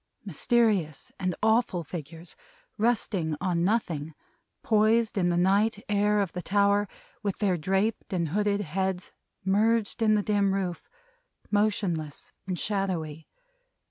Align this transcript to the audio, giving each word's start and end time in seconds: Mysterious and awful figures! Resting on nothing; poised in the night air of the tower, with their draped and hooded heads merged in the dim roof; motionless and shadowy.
Mysterious 0.25 1.11
and 1.19 1.35
awful 1.43 1.83
figures! 1.83 2.35
Resting 2.75 3.37
on 3.39 3.63
nothing; 3.63 4.15
poised 4.63 5.15
in 5.15 5.29
the 5.29 5.37
night 5.37 5.85
air 5.87 6.21
of 6.21 6.33
the 6.33 6.41
tower, 6.41 6.87
with 7.21 7.37
their 7.37 7.55
draped 7.55 8.11
and 8.11 8.29
hooded 8.29 8.61
heads 8.61 9.11
merged 9.45 10.01
in 10.01 10.15
the 10.15 10.23
dim 10.23 10.55
roof; 10.55 10.89
motionless 11.51 12.33
and 12.47 12.57
shadowy. 12.57 13.27